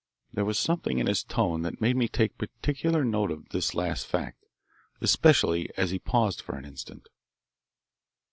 There 0.33 0.45
was 0.45 0.57
something 0.57 0.97
in 0.97 1.05
his 1.05 1.23
tone 1.23 1.61
that 1.61 1.79
made 1.79 1.95
me 1.95 2.07
take 2.07 2.39
particular 2.39 3.05
note 3.05 3.29
of 3.29 3.49
this 3.49 3.75
last 3.75 4.07
fact, 4.07 4.43
especially 4.99 5.69
as 5.77 5.91
he 5.91 5.99
paused 5.99 6.41
for 6.41 6.55
an 6.57 6.65
instant. 6.65 7.07